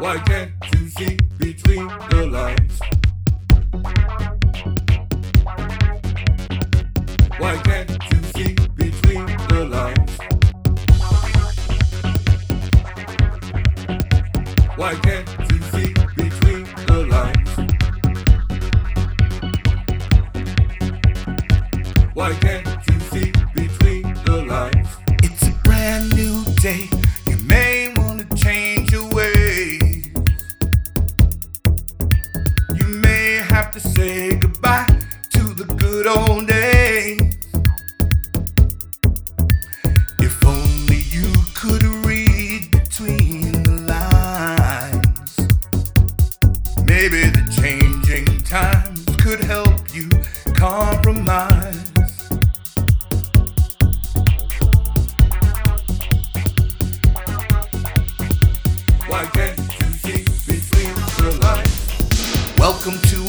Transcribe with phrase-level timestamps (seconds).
[0.00, 2.80] Why can't you see between the lines?
[7.36, 10.18] Why can't you see between the lines?
[14.76, 17.50] Why can't you see between the lines?
[22.14, 22.79] Why can't
[33.72, 34.86] have to say goodbye
[35.30, 37.20] to the good old days.
[40.18, 45.36] If only you could read between the lines.
[46.84, 50.08] Maybe the changing times could help you
[50.54, 51.49] compromise.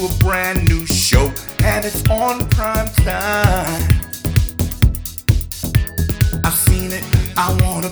[0.06, 1.32] A brand new show,
[1.64, 3.88] and it's on prime time.
[6.44, 7.04] I've seen it,
[7.38, 7.90] I wanna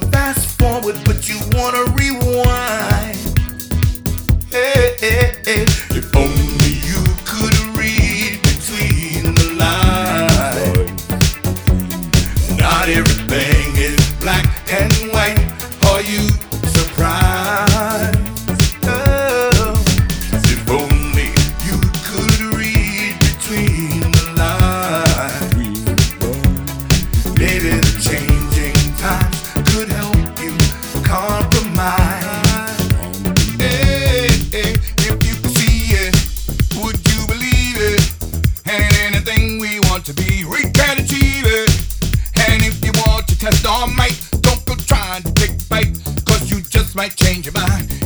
[43.79, 47.98] our might, don't go trying to take bite, cause you just might change your mind.